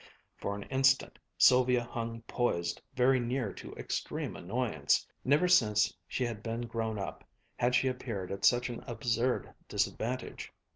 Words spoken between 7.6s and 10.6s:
she appeared at such an absurd disadvantage.